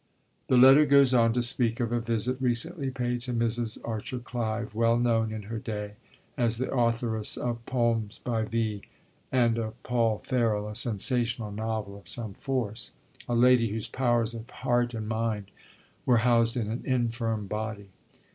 [0.47, 3.77] The letter goes on to speak of a visit recently paid to Mrs.
[3.87, 5.91] Archer Clive, well known in her day
[6.35, 8.81] as the authoress of Poems by V.
[9.31, 12.93] and of Paul Ferroll, a sensational novel of some force,
[13.29, 15.51] a lady whose powers of heart and mind
[16.07, 17.89] were housed in an infirm body.